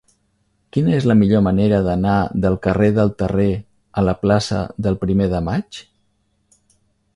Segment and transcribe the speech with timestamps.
[0.75, 2.15] Quina és la millor manera d'anar
[2.47, 3.47] del carrer de Terré
[4.03, 5.83] a la plaça del Primer de Maig?